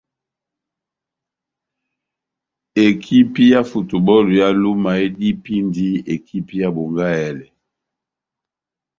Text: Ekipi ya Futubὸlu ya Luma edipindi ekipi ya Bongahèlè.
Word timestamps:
Ekipi 2.87 3.43
ya 3.51 3.61
Futubὸlu 3.69 4.31
ya 4.41 4.49
Luma 4.61 4.91
edipindi 5.05 5.89
ekipi 6.15 6.55
ya 6.61 6.69
Bongahèlè. 6.75 7.47